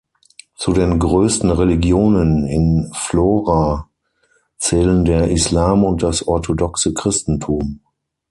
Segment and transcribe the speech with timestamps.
[0.55, 3.87] Zu den größten Religionen in Vlora
[4.57, 7.81] zählen der Islam und das Orthodoxe Christentum.